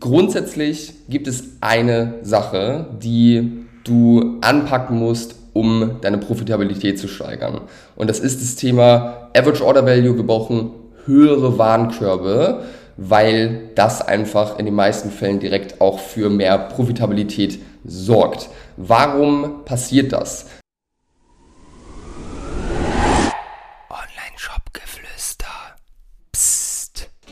Grundsätzlich 0.00 0.92
gibt 1.08 1.28
es 1.28 1.44
eine 1.60 2.14
Sache, 2.22 2.86
die 3.00 3.64
du 3.84 4.38
anpacken 4.40 4.98
musst, 4.98 5.36
um 5.52 5.98
deine 6.00 6.18
Profitabilität 6.18 6.98
zu 6.98 7.06
steigern. 7.06 7.60
Und 7.94 8.10
das 8.10 8.18
ist 8.18 8.40
das 8.40 8.56
Thema 8.56 9.30
Average 9.36 9.64
Order 9.64 9.86
Value. 9.86 10.16
Wir 10.16 10.26
brauchen 10.26 10.70
höhere 11.04 11.58
Warenkörbe, 11.58 12.64
weil 12.96 13.70
das 13.76 14.02
einfach 14.02 14.58
in 14.58 14.64
den 14.64 14.74
meisten 14.74 15.10
Fällen 15.10 15.38
direkt 15.38 15.80
auch 15.80 16.00
für 16.00 16.28
mehr 16.28 16.58
Profitabilität 16.58 17.60
sorgt. 17.84 18.48
Warum 18.76 19.64
passiert 19.64 20.12
das? 20.12 20.46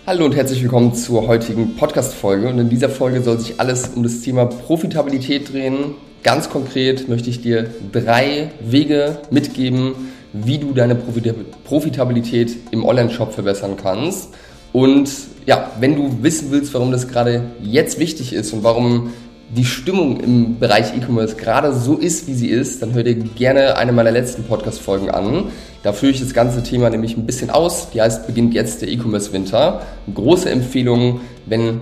Hallo 0.07 0.25
und 0.25 0.37
herzlich 0.37 0.63
willkommen 0.63 0.95
zur 0.95 1.27
heutigen 1.27 1.75
Podcast-Folge. 1.75 2.49
Und 2.49 2.61
in 2.61 2.69
dieser 2.69 2.89
Folge 2.89 3.23
soll 3.23 3.41
sich 3.41 3.59
alles 3.59 3.89
um 3.89 4.05
das 4.05 4.21
Thema 4.21 4.47
Profitabilität 4.47 5.53
drehen. 5.53 5.97
Ganz 6.23 6.49
konkret 6.49 7.09
möchte 7.09 7.29
ich 7.29 7.43
dir 7.43 7.71
drei 7.91 8.53
Wege 8.61 9.19
mitgeben, 9.33 10.13
wie 10.33 10.59
du 10.59 10.75
deine 10.75 10.95
Profitabilität 10.95 12.57
im 12.71 12.85
Online-Shop 12.85 13.33
verbessern 13.33 13.77
kannst. 13.83 14.29
Und 14.73 15.11
ja, 15.45 15.73
wenn 15.81 15.97
du 15.97 16.23
wissen 16.23 16.53
willst, 16.53 16.73
warum 16.73 16.93
das 16.93 17.09
gerade 17.09 17.43
jetzt 17.61 17.99
wichtig 17.99 18.33
ist 18.33 18.53
und 18.53 18.63
warum 18.63 19.13
die 19.49 19.65
Stimmung 19.65 20.21
im 20.21 20.59
Bereich 20.59 20.97
E-Commerce 20.97 21.37
gerade 21.37 21.73
so 21.73 21.97
ist, 21.97 22.27
wie 22.27 22.35
sie 22.35 22.49
ist, 22.49 22.83
dann 22.83 22.95
hör 22.95 23.05
dir 23.05 23.15
gerne 23.15 23.77
eine 23.77 23.93
meiner 23.93 24.11
letzten 24.11 24.45
Podcast-Folgen 24.45 25.11
an. 25.11 25.45
Da 25.83 25.93
führe 25.93 26.13
ich 26.13 26.21
das 26.21 26.35
ganze 26.35 26.63
Thema 26.63 26.91
nämlich 26.91 27.17
ein 27.17 27.27
bisschen 27.27 27.51
aus. 27.51 27.91
Die 27.91 28.03
heißt, 28.03 28.27
beginnt 28.27 28.55
jetzt 28.55 28.83
der 28.83 28.89
E-Commerce-Winter. 28.89 29.83
Große 30.13 30.51
Empfehlung, 30.51 31.21
wenn 31.47 31.81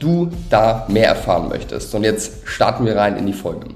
du 0.00 0.28
da 0.50 0.86
mehr 0.88 1.06
erfahren 1.06 1.48
möchtest. 1.48 1.94
Und 1.94 2.02
jetzt 2.02 2.32
starten 2.44 2.84
wir 2.84 2.96
rein 2.96 3.16
in 3.16 3.26
die 3.26 3.32
Folge. 3.32 3.68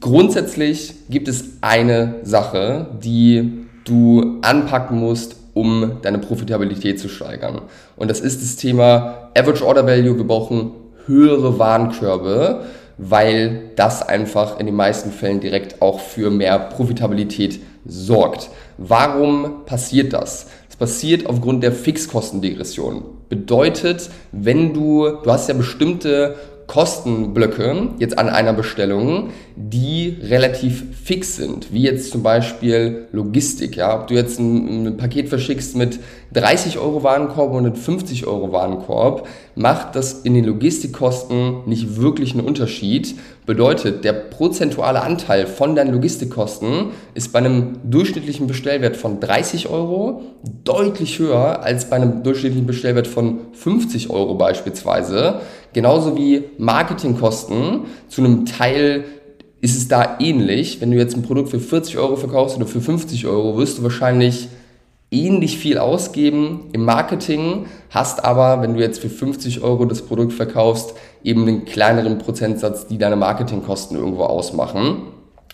Grundsätzlich 0.00 0.94
gibt 1.08 1.28
es 1.28 1.44
eine 1.60 2.16
Sache, 2.22 2.88
die 3.02 3.66
du 3.84 4.38
anpacken 4.42 4.98
musst, 4.98 5.36
um 5.54 5.98
deine 6.02 6.18
Profitabilität 6.18 6.98
zu 6.98 7.08
steigern. 7.08 7.62
Und 7.96 8.10
das 8.10 8.20
ist 8.20 8.42
das 8.42 8.56
Thema 8.56 9.30
Average 9.36 9.64
Order 9.64 9.86
Value. 9.86 10.16
Wir 10.16 10.26
brauchen 10.26 10.72
höhere 11.06 11.58
Warenkörbe, 11.58 12.64
weil 12.98 13.70
das 13.76 14.06
einfach 14.06 14.58
in 14.58 14.66
den 14.66 14.74
meisten 14.74 15.10
Fällen 15.10 15.40
direkt 15.40 15.82
auch 15.82 16.00
für 16.00 16.30
mehr 16.30 16.58
Profitabilität 16.58 17.60
sorgt. 17.84 18.50
Warum 18.78 19.64
passiert 19.66 20.12
das? 20.12 20.46
Es 20.68 20.76
passiert 20.76 21.26
aufgrund 21.26 21.62
der 21.62 21.72
Fixkostendegression. 21.72 23.04
Bedeutet, 23.28 24.10
wenn 24.32 24.72
du, 24.72 25.08
du 25.22 25.30
hast 25.30 25.48
ja 25.48 25.54
bestimmte 25.54 26.36
Kostenblöcke 26.66 27.90
jetzt 27.98 28.18
an 28.18 28.28
einer 28.28 28.52
Bestellung, 28.52 29.30
die 29.54 30.16
relativ 30.22 30.84
fix 31.04 31.36
sind, 31.36 31.72
wie 31.72 31.82
jetzt 31.82 32.10
zum 32.10 32.22
Beispiel 32.22 33.06
Logistik. 33.12 33.76
Ja? 33.76 34.00
Ob 34.00 34.08
du 34.08 34.14
jetzt 34.14 34.40
ein, 34.40 34.86
ein 34.86 34.96
Paket 34.96 35.28
verschickst 35.28 35.76
mit 35.76 36.00
30 36.32 36.78
Euro 36.78 37.02
Warenkorb 37.02 37.52
und 37.52 37.62
mit 37.64 37.78
50 37.78 38.26
Euro 38.26 38.52
Warenkorb, 38.52 39.28
macht 39.54 39.94
das 39.94 40.22
in 40.22 40.34
den 40.34 40.44
Logistikkosten 40.44 41.66
nicht 41.66 41.96
wirklich 42.00 42.32
einen 42.32 42.44
Unterschied. 42.44 43.14
Bedeutet, 43.46 44.02
der 44.02 44.12
prozentuale 44.12 45.02
Anteil 45.02 45.46
von 45.46 45.76
deinen 45.76 45.92
Logistikkosten 45.92 46.86
ist 47.14 47.32
bei 47.32 47.38
einem 47.38 47.78
durchschnittlichen 47.84 48.48
Bestellwert 48.48 48.96
von 48.96 49.20
30 49.20 49.68
Euro 49.68 50.22
deutlich 50.64 51.20
höher 51.20 51.62
als 51.62 51.88
bei 51.88 51.94
einem 51.94 52.24
durchschnittlichen 52.24 52.66
Bestellwert 52.66 53.06
von 53.06 53.38
50 53.52 54.10
Euro 54.10 54.34
beispielsweise. 54.34 55.42
Genauso 55.72 56.16
wie 56.18 56.42
Marketingkosten 56.58 57.82
zu 58.08 58.20
einem 58.20 58.46
Teil 58.46 59.04
ist 59.60 59.76
es 59.76 59.86
da 59.86 60.16
ähnlich. 60.18 60.80
Wenn 60.80 60.90
du 60.90 60.96
jetzt 60.96 61.16
ein 61.16 61.22
Produkt 61.22 61.50
für 61.50 61.60
40 61.60 61.98
Euro 61.98 62.16
verkaufst 62.16 62.56
oder 62.56 62.66
für 62.66 62.80
50 62.80 63.28
Euro, 63.28 63.56
wirst 63.56 63.78
du 63.78 63.84
wahrscheinlich 63.84 64.48
ähnlich 65.10 65.56
viel 65.58 65.78
ausgeben 65.78 66.68
im 66.72 66.84
Marketing, 66.84 67.66
hast 67.90 68.24
aber, 68.24 68.60
wenn 68.62 68.74
du 68.74 68.80
jetzt 68.80 69.00
für 69.00 69.08
50 69.08 69.62
Euro 69.62 69.84
das 69.84 70.02
Produkt 70.02 70.32
verkaufst, 70.32 70.94
eben 71.26 71.42
einen 71.42 71.64
kleineren 71.64 72.18
Prozentsatz, 72.18 72.86
die 72.86 72.98
deine 72.98 73.16
Marketingkosten 73.16 73.98
irgendwo 73.98 74.22
ausmachen. 74.22 75.08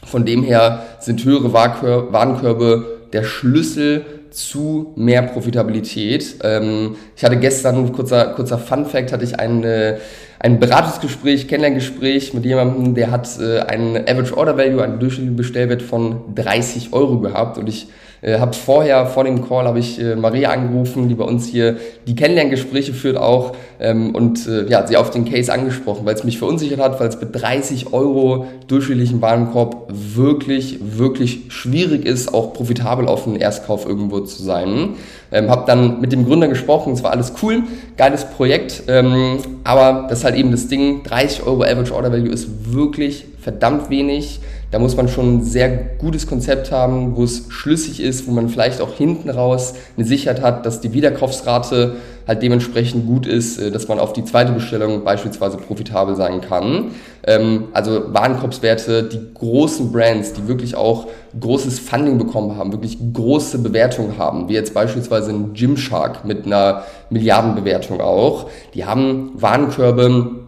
Von 0.05 0.27
dem 0.27 0.43
her 0.43 0.83
sind 1.01 1.25
höhere 1.25 1.53
Warenkörbe 1.53 3.01
der 3.13 3.25
Schlüssel 3.25 4.05
zu 4.31 4.93
mehr 4.97 5.23
Profitabilität. 5.23 6.37
Ähm, 6.43 6.97
ich 7.17 7.25
hatte 7.25 7.39
gestern, 7.39 7.93
kurzer, 7.93 8.27
kurzer 8.35 8.59
Fun 8.59 8.85
Fact, 8.85 9.13
hatte 9.13 9.25
ich 9.25 9.39
ein, 9.39 9.65
äh, 9.65 9.99
ein 10.39 10.61
Beratungsgespräch, 10.61 11.49
Kennenlerngespräch 11.49 12.35
mit 12.35 12.45
jemandem, 12.45 12.95
der 12.95 13.11
hat 13.11 13.29
äh, 13.41 13.61
einen 13.61 13.97
Average 13.97 14.37
Order 14.37 14.57
Value, 14.57 14.83
einen 14.83 14.99
durchschnittlichen 14.99 15.37
Bestellwert 15.37 15.83
von 15.83 16.35
30 16.35 16.93
Euro 16.93 17.21
gehabt 17.21 17.59
und 17.59 17.69
ich 17.69 17.89
äh, 18.23 18.39
habe 18.39 18.55
vorher, 18.55 19.07
vor 19.07 19.25
dem 19.25 19.47
Call, 19.47 19.67
habe 19.67 19.81
ich 19.81 20.01
äh, 20.01 20.15
Maria 20.15 20.51
angerufen, 20.51 21.09
die 21.09 21.15
bei 21.15 21.25
uns 21.25 21.47
hier 21.47 21.77
die 22.07 22.15
Kennenlerngespräche 22.15 22.95
führt 22.95 23.17
auch 23.17 23.57
ähm, 23.81 24.15
und 24.15 24.47
äh, 24.47 24.69
ja, 24.69 24.87
sie 24.87 24.97
auf 24.97 25.11
den 25.11 25.25
Case 25.25 25.53
angesprochen, 25.53 26.07
weil 26.07 26.15
es 26.15 26.23
mich 26.23 26.39
verunsichert 26.39 26.79
hat, 26.79 27.01
weil 27.01 27.09
es 27.09 27.21
mit 27.21 27.31
30 27.35 27.93
Euro 27.93 28.47
durchschnittlichen 28.69 29.21
Warenkorb 29.21 29.89
wirklich, 29.91 30.79
wirklich 30.81 31.47
schwierig 31.49 32.07
ist, 32.07 32.33
auch 32.33 32.55
profitabel 32.55 33.09
auf 33.09 33.27
einen 33.27 33.37
Erstkauf 33.37 33.87
irgendwo 33.87 34.21
zu 34.21 34.41
sein. 34.41 34.91
Ähm, 35.33 35.51
habe 35.51 35.65
dann 35.67 36.01
mit 36.01 36.13
dem 36.13 36.25
Gründer 36.25 36.47
gesprochen, 36.47 36.93
es 36.93 37.03
war 37.03 37.11
alles 37.11 37.33
cool, 37.43 37.65
geiles 37.97 38.25
Projekt, 38.25 38.85
ähm, 38.87 39.39
aber 39.65 40.07
das 40.09 40.21
ist 40.21 40.25
halt 40.25 40.37
eben 40.37 40.53
das 40.53 40.69
Ding, 40.69 41.03
30 41.03 41.45
Euro 41.45 41.63
Average 41.65 41.93
Order 41.93 42.13
Value 42.13 42.29
ist 42.29 42.73
wirklich 42.73 43.25
verdammt 43.43 43.91
wenig. 43.91 44.41
Da 44.71 44.79
muss 44.79 44.97
man 44.97 45.09
schon 45.09 45.37
ein 45.37 45.45
sehr 45.45 45.69
gutes 45.69 46.27
Konzept 46.27 46.71
haben, 46.71 47.17
wo 47.17 47.25
es 47.25 47.47
schlüssig 47.49 48.01
ist, 48.01 48.27
wo 48.27 48.31
man 48.31 48.49
vielleicht 48.49 48.81
auch 48.81 48.95
hinten 48.95 49.29
raus 49.29 49.75
eine 49.97 50.07
Sicherheit 50.07 50.41
hat, 50.41 50.65
dass 50.65 50.81
die 50.81 50.93
Wiederkaufsrate 50.93 51.97
halt 52.27 52.41
dementsprechend 52.41 53.07
gut 53.07 53.27
ist, 53.27 53.59
äh, 53.59 53.71
dass 53.71 53.89
man 53.89 53.99
auf 53.99 54.13
die 54.13 54.25
zweite 54.25 54.53
Bestellung 54.53 55.03
beispielsweise 55.05 55.57
profitabel 55.57 56.15
sein 56.15 56.41
kann. 56.41 56.93
Ähm, 57.25 57.65
also 57.73 58.15
Warenkorbswerte, 58.15 59.03
die 59.03 59.21
großen 59.35 59.91
Brands, 59.91 60.33
die 60.35 60.47
wirklich 60.47 60.77
auch 60.77 61.09
großes 61.39 61.81
Funding 61.81 62.19
bekommen 62.19 62.57
haben, 62.57 62.73
wirklich 62.73 62.97
große 63.13 63.59
Bewertungen 63.59 64.19
haben, 64.19 64.49
wie 64.49 64.55
jetzt 64.55 64.73
beispielsweise 64.73 65.33
ein 65.33 65.53
Gymshark 65.53 66.25
mit 66.25 66.47
einer 66.47 66.85
Milliardenbewertung 67.11 68.01
auch, 68.01 68.49
die 68.75 68.85
haben 68.85 69.33
Warenkörbe 69.35 70.42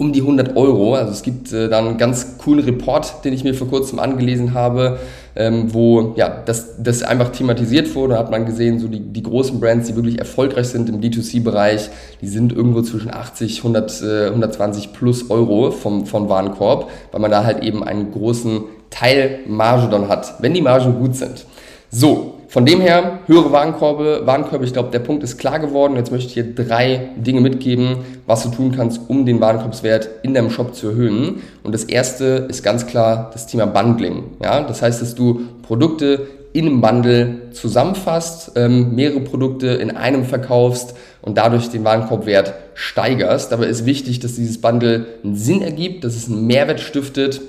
um 0.00 0.14
die 0.14 0.22
100 0.22 0.56
Euro. 0.56 0.94
Also 0.94 1.12
es 1.12 1.22
gibt 1.22 1.52
äh, 1.52 1.68
dann 1.68 1.86
einen 1.86 1.98
ganz 1.98 2.38
coolen 2.38 2.64
Report, 2.64 3.22
den 3.22 3.34
ich 3.34 3.44
mir 3.44 3.52
vor 3.52 3.68
kurzem 3.68 3.98
angelesen 3.98 4.54
habe, 4.54 4.98
ähm, 5.36 5.74
wo 5.74 6.14
ja, 6.16 6.42
das, 6.46 6.82
das 6.82 7.02
einfach 7.02 7.28
thematisiert 7.32 7.94
wurde. 7.94 8.14
Da 8.14 8.20
hat 8.20 8.30
man 8.30 8.46
gesehen, 8.46 8.78
so 8.78 8.88
die, 8.88 9.00
die 9.00 9.22
großen 9.22 9.60
Brands, 9.60 9.88
die 9.88 9.96
wirklich 9.96 10.18
erfolgreich 10.18 10.68
sind 10.68 10.88
im 10.88 11.02
D2C-Bereich, 11.02 11.90
die 12.22 12.28
sind 12.28 12.54
irgendwo 12.54 12.80
zwischen 12.80 13.12
80, 13.12 13.58
100, 13.58 14.02
äh, 14.02 14.26
120 14.28 14.94
plus 14.94 15.30
Euro 15.30 15.70
vom, 15.70 16.06
vom 16.06 16.30
Warenkorb, 16.30 16.88
weil 17.12 17.20
man 17.20 17.30
da 17.30 17.44
halt 17.44 17.62
eben 17.62 17.84
einen 17.84 18.10
großen 18.10 18.62
Teil 18.88 19.40
Marge 19.46 19.90
dann 19.90 20.08
hat, 20.08 20.36
wenn 20.40 20.54
die 20.54 20.62
Margen 20.62 20.98
gut 20.98 21.14
sind. 21.14 21.44
So, 21.90 22.39
von 22.50 22.66
dem 22.66 22.80
her, 22.80 23.20
höhere 23.28 23.52
Warenkörbe, 23.52 24.22
Warenkörbe, 24.24 24.64
ich 24.64 24.72
glaube, 24.72 24.90
der 24.90 24.98
Punkt 24.98 25.22
ist 25.22 25.38
klar 25.38 25.60
geworden. 25.60 25.94
Jetzt 25.94 26.10
möchte 26.10 26.26
ich 26.26 26.34
dir 26.34 26.52
drei 26.52 27.10
Dinge 27.16 27.40
mitgeben, 27.40 27.98
was 28.26 28.42
du 28.42 28.48
tun 28.48 28.72
kannst, 28.74 29.02
um 29.06 29.24
den 29.24 29.40
Warenkorbswert 29.40 30.08
in 30.24 30.34
deinem 30.34 30.50
Shop 30.50 30.74
zu 30.74 30.88
erhöhen. 30.88 31.42
Und 31.62 31.72
das 31.72 31.84
erste 31.84 32.48
ist 32.48 32.64
ganz 32.64 32.88
klar 32.88 33.30
das 33.32 33.46
Thema 33.46 33.66
Bundling. 33.66 34.24
Ja, 34.42 34.64
das 34.64 34.82
heißt, 34.82 35.00
dass 35.00 35.14
du 35.14 35.42
Produkte 35.62 36.26
in 36.52 36.66
einem 36.66 36.80
Bundle 36.80 37.52
zusammenfasst, 37.52 38.50
ähm, 38.56 38.96
mehrere 38.96 39.20
Produkte 39.20 39.68
in 39.68 39.96
einem 39.96 40.24
verkaufst 40.24 40.96
und 41.22 41.38
dadurch 41.38 41.68
den 41.70 41.84
Warenkorbwert 41.84 42.54
steigerst. 42.74 43.52
Dabei 43.52 43.66
ist 43.66 43.86
wichtig, 43.86 44.18
dass 44.18 44.34
dieses 44.34 44.60
Bundle 44.60 45.06
einen 45.22 45.36
Sinn 45.36 45.62
ergibt, 45.62 46.02
dass 46.02 46.16
es 46.16 46.28
einen 46.28 46.48
Mehrwert 46.48 46.80
stiftet 46.80 47.42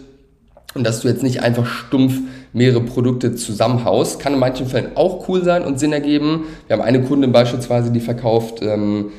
und 0.76 0.86
dass 0.86 1.02
du 1.02 1.08
jetzt 1.08 1.24
nicht 1.24 1.42
einfach 1.42 1.66
stumpf 1.66 2.20
mehrere 2.54 2.82
Produkte 2.82 3.36
zusammenhaust. 3.36 4.20
Kann 4.20 4.34
in 4.34 4.40
manchen 4.40 4.68
Fällen 4.68 4.96
auch 4.96 5.28
cool 5.28 5.44
sein 5.44 5.64
und 5.64 5.80
Sinn 5.80 5.94
ergeben. 5.94 6.46
Wir 6.68 6.78
haben 6.78 6.84
eine 6.84 7.02
Kundin 7.04 7.32
beispielsweise, 7.32 7.92
die 7.92 8.00
verkauft 8.00 8.62
ähm, 8.62 9.12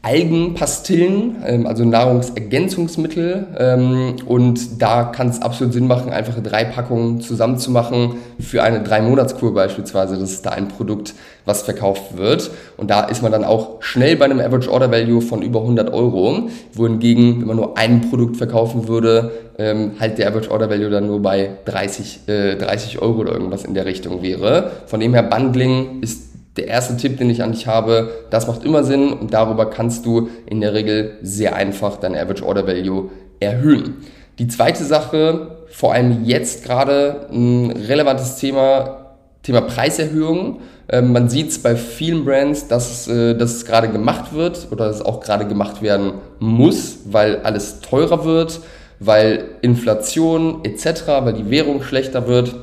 Algenpastillen, 0.00 1.42
ähm, 1.44 1.66
also 1.66 1.84
Nahrungsergänzungsmittel. 1.84 3.46
Ähm, 3.58 4.16
und 4.26 4.80
da 4.80 5.04
kann 5.04 5.28
es 5.28 5.42
absolut 5.42 5.72
Sinn 5.72 5.88
machen, 5.88 6.12
einfach 6.12 6.40
drei 6.40 6.64
Packungen 6.64 7.20
zusammenzumachen 7.20 8.14
für 8.38 8.62
eine 8.62 8.82
Drei-Monats-Kur 8.82 9.54
beispielsweise. 9.54 10.16
Das 10.16 10.30
ist 10.30 10.46
da 10.46 10.50
ein 10.50 10.68
Produkt, 10.68 11.14
was 11.44 11.62
verkauft 11.62 12.16
wird. 12.16 12.50
Und 12.76 12.90
da 12.90 13.04
ist 13.04 13.22
man 13.22 13.32
dann 13.32 13.44
auch 13.44 13.82
schnell 13.82 14.16
bei 14.16 14.26
einem 14.26 14.38
Average 14.38 14.70
Order 14.70 14.92
Value 14.92 15.20
von 15.20 15.42
über 15.42 15.62
100 15.62 15.92
Euro. 15.92 16.48
Wohingegen, 16.74 17.40
wenn 17.40 17.48
man 17.48 17.56
nur 17.56 17.76
ein 17.76 18.08
Produkt 18.08 18.36
verkaufen 18.36 18.86
würde, 18.86 19.32
ähm, 19.58 19.92
halt 19.98 20.18
der 20.18 20.28
Average 20.28 20.52
Order 20.52 20.70
Value 20.70 20.90
dann 20.90 21.08
nur 21.08 21.20
bei 21.20 21.50
30, 21.64 22.20
äh, 22.28 22.54
30 22.54 23.02
Euro 23.02 23.18
oder 23.18 23.32
irgendwas 23.32 23.64
in 23.64 23.74
der 23.74 23.84
Richtung 23.84 24.22
wäre. 24.22 24.70
Von 24.86 25.00
dem 25.00 25.12
her, 25.12 25.24
Bundling 25.24 26.00
ist 26.02 26.28
der 26.58 26.66
erste 26.66 26.96
Tipp, 26.96 27.16
den 27.16 27.30
ich 27.30 27.42
an 27.42 27.52
dich 27.52 27.66
habe. 27.66 28.10
Das 28.30 28.46
macht 28.46 28.64
immer 28.64 28.84
Sinn 28.84 29.12
und 29.12 29.32
darüber 29.32 29.70
kannst 29.70 30.04
du 30.04 30.28
in 30.46 30.60
der 30.60 30.74
Regel 30.74 31.16
sehr 31.22 31.56
einfach 31.56 31.96
dein 31.96 32.14
Average 32.14 32.44
Order 32.44 32.66
Value 32.66 33.10
erhöhen. 33.40 33.96
Die 34.38 34.46
zweite 34.46 34.84
Sache, 34.84 35.56
vor 35.68 35.94
allem 35.94 36.24
jetzt 36.24 36.64
gerade 36.64 37.26
ein 37.32 37.70
relevantes 37.70 38.36
Thema, 38.36 39.16
Thema 39.42 39.62
Preiserhöhung. 39.62 40.60
Ähm, 40.88 41.12
man 41.12 41.28
sieht 41.28 41.50
es 41.50 41.62
bei 41.62 41.74
vielen 41.76 42.24
Brands, 42.24 42.68
dass, 42.68 43.08
äh, 43.08 43.34
dass 43.34 43.56
es 43.56 43.64
gerade 43.64 43.88
gemacht 43.88 44.32
wird 44.32 44.68
oder 44.70 44.86
dass 44.86 44.96
es 44.96 45.02
auch 45.02 45.20
gerade 45.20 45.46
gemacht 45.46 45.82
werden 45.82 46.12
muss, 46.38 46.98
weil 47.06 47.40
alles 47.42 47.80
teurer 47.80 48.24
wird, 48.24 48.60
weil 49.00 49.44
Inflation 49.60 50.64
etc., 50.64 51.02
weil 51.22 51.32
die 51.32 51.50
Währung 51.50 51.82
schlechter 51.82 52.28
wird. 52.28 52.54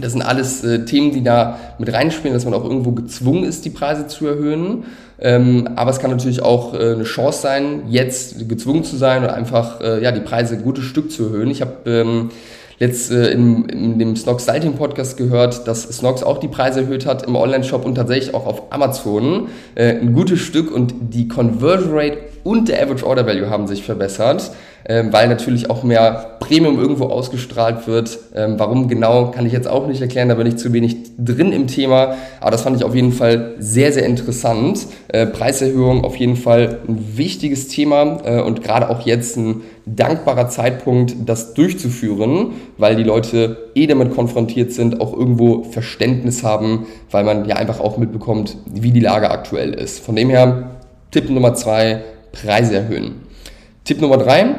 Das 0.00 0.12
sind 0.12 0.22
alles 0.22 0.64
äh, 0.64 0.84
Themen, 0.84 1.12
die 1.12 1.22
da 1.22 1.58
mit 1.78 1.92
reinspielen, 1.92 2.34
dass 2.34 2.44
man 2.44 2.54
auch 2.54 2.64
irgendwo 2.64 2.92
gezwungen 2.92 3.44
ist, 3.44 3.64
die 3.64 3.70
Preise 3.70 4.08
zu 4.08 4.26
erhöhen. 4.26 4.84
Ähm, 5.20 5.68
aber 5.76 5.90
es 5.90 6.00
kann 6.00 6.10
natürlich 6.10 6.42
auch 6.42 6.74
äh, 6.74 6.94
eine 6.94 7.04
Chance 7.04 7.40
sein, 7.40 7.82
jetzt 7.88 8.48
gezwungen 8.48 8.82
zu 8.82 8.96
sein 8.96 9.22
und 9.22 9.30
einfach 9.30 9.80
äh, 9.80 10.02
ja, 10.02 10.10
die 10.10 10.20
Preise 10.20 10.56
ein 10.56 10.62
gutes 10.62 10.84
Stück 10.84 11.12
zu 11.12 11.26
erhöhen. 11.26 11.50
Ich 11.50 11.60
habe 11.60 11.72
ähm, 11.86 12.30
jetzt 12.86 13.10
äh, 13.10 13.30
in, 13.30 13.64
in 13.66 13.98
dem 13.98 14.16
Snox 14.16 14.44
Sighting 14.44 14.74
Podcast 14.74 15.16
gehört, 15.16 15.66
dass 15.66 15.82
Snox 15.82 16.22
auch 16.22 16.38
die 16.38 16.48
Preise 16.48 16.82
erhöht 16.82 17.06
hat 17.06 17.26
im 17.26 17.36
Online-Shop 17.36 17.84
und 17.84 17.94
tatsächlich 17.94 18.34
auch 18.34 18.46
auf 18.46 18.62
Amazon 18.70 19.48
äh, 19.74 19.94
ein 19.98 20.12
gutes 20.12 20.40
Stück 20.40 20.70
und 20.70 20.94
die 21.00 21.28
Conversion 21.28 21.90
Rate 21.92 22.18
und 22.44 22.68
der 22.68 22.82
Average 22.82 23.06
Order 23.06 23.26
Value 23.26 23.48
haben 23.48 23.66
sich 23.66 23.84
verbessert 23.84 24.52
ähm, 24.86 25.12
weil 25.12 25.28
natürlich 25.28 25.70
auch 25.70 25.82
mehr 25.82 26.36
Premium 26.40 26.78
irgendwo 26.78 27.06
ausgestrahlt 27.06 27.86
wird. 27.86 28.18
Ähm, 28.34 28.54
warum 28.58 28.88
genau, 28.88 29.30
kann 29.30 29.46
ich 29.46 29.52
jetzt 29.52 29.68
auch 29.68 29.86
nicht 29.86 30.00
erklären, 30.00 30.28
da 30.28 30.34
bin 30.34 30.46
ich 30.46 30.56
zu 30.56 30.72
wenig 30.72 30.96
drin 31.18 31.52
im 31.52 31.66
Thema, 31.66 32.16
aber 32.40 32.50
das 32.50 32.62
fand 32.62 32.76
ich 32.76 32.84
auf 32.84 32.94
jeden 32.94 33.12
Fall 33.12 33.54
sehr, 33.58 33.92
sehr 33.92 34.04
interessant. 34.04 34.86
Äh, 35.08 35.26
Preiserhöhung 35.26 36.04
auf 36.04 36.16
jeden 36.16 36.36
Fall 36.36 36.80
ein 36.86 37.16
wichtiges 37.16 37.68
Thema 37.68 38.18
äh, 38.24 38.40
und 38.40 38.62
gerade 38.62 38.90
auch 38.90 39.06
jetzt 39.06 39.36
ein 39.36 39.62
dankbarer 39.86 40.48
Zeitpunkt, 40.48 41.14
das 41.26 41.54
durchzuführen, 41.54 42.52
weil 42.78 42.96
die 42.96 43.02
Leute 43.02 43.70
eh 43.74 43.86
damit 43.86 44.14
konfrontiert 44.14 44.72
sind, 44.72 45.00
auch 45.00 45.12
irgendwo 45.12 45.64
Verständnis 45.64 46.42
haben, 46.42 46.86
weil 47.10 47.24
man 47.24 47.44
ja 47.44 47.56
einfach 47.56 47.80
auch 47.80 47.98
mitbekommt, 47.98 48.56
wie 48.66 48.92
die 48.92 49.00
Lage 49.00 49.30
aktuell 49.30 49.74
ist. 49.74 50.00
Von 50.00 50.16
dem 50.16 50.30
her, 50.30 50.70
Tipp 51.10 51.28
Nummer 51.28 51.54
zwei, 51.54 52.02
Preise 52.32 52.76
erhöhen. 52.76 53.22
Tipp 53.84 54.00
Nummer 54.00 54.16
drei, 54.16 54.56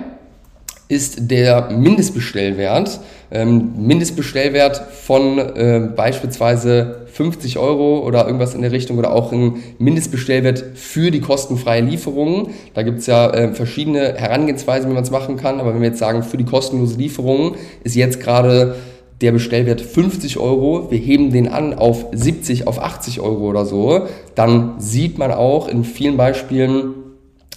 ist 0.88 1.31
der 1.31 1.69
Mindestbestellwert. 1.72 3.00
Ähm, 3.31 3.74
Mindestbestellwert 3.77 4.77
von 4.77 5.39
äh, 5.39 5.89
beispielsweise 5.95 7.05
50 7.16 7.58
Euro 7.60 8.00
oder 8.00 8.26
irgendwas 8.26 8.56
in 8.56 8.62
der 8.62 8.74
Richtung 8.74 8.98
oder 8.98 9.14
auch 9.14 9.32
ein 9.32 9.64
Mindestbestellwert 9.80 10.66
für 10.74 11.12
die 11.12 11.22
kostenfreie 11.22 11.82
Lieferung. 11.82 12.50
Da 12.74 12.84
gibt 12.84 13.00
es 13.00 13.08
ja 13.08 13.30
äh, 13.30 13.54
verschiedene 13.54 14.16
Herangehensweisen, 14.16 14.90
wie 14.90 14.94
man 14.94 15.04
es 15.04 15.12
machen 15.12 15.38
kann. 15.38 15.62
Aber 15.62 15.74
wenn 15.74 15.80
wir 15.80 15.88
jetzt 15.88 16.00
sagen, 16.00 16.24
für 16.24 16.36
die 16.36 16.44
kostenlose 16.44 16.98
Lieferung 16.98 17.56
ist 17.86 17.96
jetzt 17.96 18.20
gerade 18.20 18.76
der 19.22 19.32
Bestellwert 19.32 19.80
50 19.80 20.38
Euro, 20.40 20.92
wir 20.92 20.98
heben 20.98 21.32
den 21.32 21.48
an 21.48 21.74
auf 21.74 22.08
70, 22.12 22.68
auf 22.68 22.84
80 22.84 23.22
Euro 23.22 23.50
oder 23.50 23.66
so, 23.66 24.08
dann 24.36 24.74
sieht 24.80 25.18
man 25.18 25.32
auch 25.32 25.70
in 25.70 25.86
vielen 25.86 26.18
Beispielen, 26.18 26.96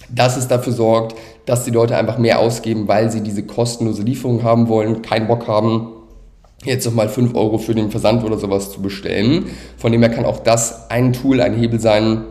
dass 0.09 0.37
es 0.37 0.47
dafür 0.47 0.71
sorgt, 0.71 1.15
dass 1.45 1.65
die 1.65 1.71
Leute 1.71 1.97
einfach 1.97 2.17
mehr 2.17 2.39
ausgeben, 2.39 2.87
weil 2.87 3.11
sie 3.11 3.19
diese 3.19 3.43
kostenlose 3.43 4.03
Lieferung 4.03 4.41
haben 4.43 4.69
wollen, 4.69 5.01
keinen 5.01 5.27
Bock 5.27 5.49
haben, 5.49 5.89
jetzt 6.65 6.85
nochmal 6.85 7.09
5 7.09 7.35
Euro 7.35 7.57
für 7.57 7.75
den 7.75 7.91
Versand 7.91 8.23
oder 8.23 8.37
sowas 8.37 8.71
zu 8.71 8.81
bestellen. 8.81 9.45
Von 9.77 9.91
dem 9.91 10.01
her 10.01 10.09
kann 10.09 10.25
auch 10.25 10.39
das 10.39 10.89
ein 10.89 11.13
Tool, 11.13 11.41
ein 11.41 11.55
Hebel 11.55 11.79
sein, 11.79 12.25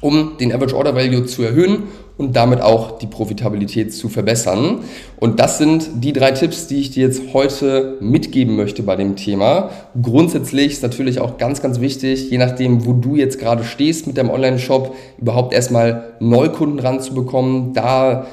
um 0.00 0.38
den 0.38 0.52
Average 0.52 0.76
Order 0.76 0.94
Value 0.94 1.26
zu 1.26 1.42
erhöhen 1.42 1.84
und 2.16 2.36
damit 2.36 2.60
auch 2.60 2.98
die 2.98 3.06
Profitabilität 3.06 3.94
zu 3.94 4.08
verbessern. 4.08 4.80
Und 5.18 5.40
das 5.40 5.58
sind 5.58 5.88
die 6.04 6.12
drei 6.12 6.32
Tipps, 6.32 6.66
die 6.66 6.80
ich 6.80 6.90
dir 6.90 7.06
jetzt 7.06 7.22
heute 7.32 7.96
mitgeben 8.00 8.56
möchte 8.56 8.82
bei 8.82 8.96
dem 8.96 9.16
Thema. 9.16 9.70
Grundsätzlich 10.00 10.72
ist 10.72 10.82
natürlich 10.82 11.20
auch 11.20 11.38
ganz, 11.38 11.62
ganz 11.62 11.80
wichtig, 11.80 12.30
je 12.30 12.38
nachdem, 12.38 12.84
wo 12.84 12.92
du 12.92 13.16
jetzt 13.16 13.38
gerade 13.38 13.64
stehst 13.64 14.06
mit 14.06 14.18
deinem 14.18 14.30
Online-Shop, 14.30 14.94
überhaupt 15.18 15.54
erstmal 15.54 16.14
Neukunden 16.20 16.78
ranzubekommen, 16.78 17.72
da 17.72 18.26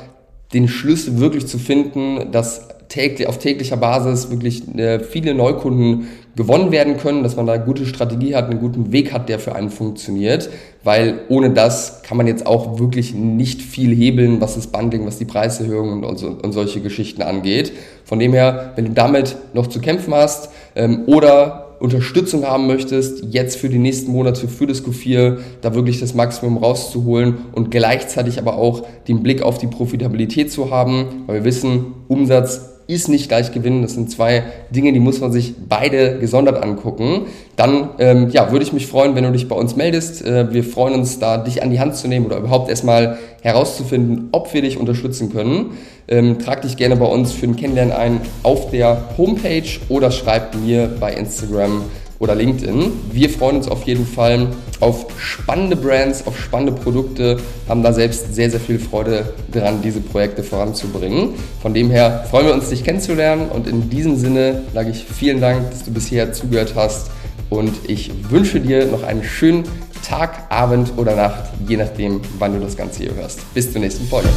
den 0.54 0.68
Schlüssel 0.68 1.20
wirklich 1.20 1.48
zu 1.48 1.58
finden, 1.58 2.32
dass 2.32 2.67
täglich, 2.90 3.28
auf 3.28 3.38
täglicher 3.38 3.78
Basis 3.78 4.30
wirklich 4.30 4.68
äh, 4.78 5.00
viele 5.00 5.34
Neukunden 5.34 6.08
gewonnen 6.36 6.72
werden 6.72 6.98
können, 6.98 7.24
dass 7.24 7.36
man 7.36 7.48
da 7.48 7.54
eine 7.54 7.66
gute 7.66 7.86
Strategie 7.86 8.36
hat, 8.36 8.46
einen 8.46 8.60
guten 8.60 8.92
Weg 8.92 9.12
hat, 9.12 9.28
der 9.28 9.40
für 9.40 9.56
einen 9.56 9.70
funktioniert, 9.70 10.50
weil 10.84 11.22
ohne 11.30 11.50
das 11.50 12.04
kann 12.04 12.16
man 12.16 12.28
jetzt 12.28 12.46
auch 12.46 12.80
wirklich 12.80 13.14
nicht 13.14 13.62
viel 13.62 13.94
hebeln, 13.94 14.40
was 14.40 14.56
das 14.56 14.68
Bundling, 14.68 15.06
was 15.06 15.18
die 15.18 15.26
Preiserhöhungen 15.26 16.04
und, 16.04 16.24
und, 16.24 16.44
und 16.44 16.52
solche 16.52 16.80
Geschichten 16.80 17.24
angeht. 17.24 17.74
Von 18.06 18.20
dem 18.20 18.34
her, 18.34 18.74
wenn 18.76 18.86
du 18.86 18.92
damit 18.92 19.36
noch 19.54 19.68
zu 19.68 19.82
kämpfen 19.82 20.14
hast 20.14 20.50
ähm, 20.76 21.04
oder 21.08 21.68
Unterstützung 21.80 22.46
haben 22.46 22.68
möchtest, 22.68 23.24
jetzt 23.30 23.58
für 23.58 23.70
die 23.70 23.78
nächsten 23.78 24.12
Monate 24.12 24.48
für 24.48 24.66
das 24.66 24.84
Q4, 24.84 25.38
da 25.62 25.76
wirklich 25.76 26.00
das 26.00 26.14
Maximum 26.14 26.58
rauszuholen 26.58 27.38
und 27.54 27.70
gleichzeitig 27.72 28.40
aber 28.40 28.58
auch 28.58 28.84
den 29.08 29.22
Blick 29.22 29.42
auf 29.42 29.58
die 29.58 29.68
Profitabilität 29.68 30.52
zu 30.52 30.72
haben, 30.72 31.24
weil 31.28 31.38
wir 31.38 31.46
wissen, 31.46 31.94
Umsatz 32.08 32.77
ist 32.88 33.10
nicht 33.10 33.28
gleich 33.28 33.52
Gewinn. 33.52 33.82
Das 33.82 33.94
sind 33.94 34.10
zwei 34.10 34.44
Dinge, 34.72 34.94
die 34.94 35.00
muss 35.00 35.20
man 35.20 35.32
sich 35.32 35.56
beide 35.68 36.20
gesondert 36.20 36.64
angucken. 36.64 37.28
Dann 37.56 37.90
ähm, 38.00 38.30
ja, 38.30 38.52
würde 38.52 38.64
ich 38.64 38.74
mich 38.74 38.88
freuen, 38.88 39.16
wenn 39.16 39.26
du 39.26 39.32
dich 39.32 39.48
bei 39.48 39.56
uns 39.56 39.76
meldest. 39.76 40.26
Äh, 40.26 40.54
wir 40.54 40.64
freuen 40.64 40.94
uns 40.94 41.20
da, 41.20 41.38
dich 41.38 41.62
an 41.62 41.70
die 41.70 41.80
Hand 41.80 41.96
zu 41.96 42.08
nehmen 42.08 42.26
oder 42.26 42.38
überhaupt 42.38 42.70
erstmal 42.70 43.18
herauszufinden, 43.42 44.30
ob 44.32 44.54
wir 44.54 44.62
dich 44.62 44.78
unterstützen 44.78 45.32
können. 45.32 45.78
Ähm, 46.08 46.40
trag 46.40 46.62
dich 46.62 46.78
gerne 46.78 46.96
bei 46.96 47.06
uns 47.06 47.34
für 47.34 47.46
ein 47.46 47.58
Kennenlernen 47.58 47.94
ein 47.94 48.22
auf 48.44 48.72
der 48.72 49.10
Homepage 49.18 49.68
oder 49.90 50.10
schreib 50.12 50.56
mir 50.56 50.90
bei 51.00 51.14
Instagram 51.14 51.84
oder 52.20 52.36
LinkedIn. 52.36 52.92
Wir 53.12 53.30
freuen 53.30 53.58
uns 53.58 53.68
auf 53.68 53.84
jeden 53.84 54.06
Fall 54.06 54.50
auf 54.80 55.08
spannende 55.20 55.76
Brands, 55.76 56.26
auf 56.26 56.40
spannende 56.40 56.72
Produkte, 56.72 57.38
haben 57.68 57.84
da 57.84 57.94
selbst 57.94 58.34
sehr, 58.34 58.50
sehr 58.50 58.60
viel 58.60 58.80
Freude 58.80 59.34
daran, 59.52 59.82
diese 59.82 60.00
Projekte 60.00 60.44
voranzubringen. 60.44 61.30
Von 61.62 61.74
dem 61.74 61.90
her 61.90 62.26
freuen 62.30 62.48
wir 62.48 62.54
uns, 62.54 62.70
dich 62.70 62.84
kennenzulernen 62.84 63.50
und 63.50 63.68
in 63.68 63.90
diesem 63.90 64.18
Sinne 64.18 64.64
sage 64.74 64.92
ich 64.92 65.04
vielen 65.06 65.42
Dank, 65.42 65.70
dass 65.72 65.84
du 65.84 65.92
bisher 65.92 66.34
zugehört 66.34 66.74
hast 66.76 67.12
und 67.50 67.72
ich 67.88 68.12
wünsche 68.30 68.60
dir 68.60 68.86
noch 68.86 69.04
einen 69.04 69.24
schönen 69.24 69.64
Tag, 70.08 70.46
Abend 70.50 70.94
oder 70.98 71.16
Nacht, 71.16 71.52
je 71.68 71.78
nachdem, 71.78 72.22
wann 72.40 72.54
du 72.54 72.60
das 72.60 72.78
Ganze 72.78 73.04
hier 73.04 73.16
hörst. 73.16 73.42
Bis 73.54 73.72
zur 73.72 73.82
nächsten 73.82 74.08
Folge. 74.08 74.30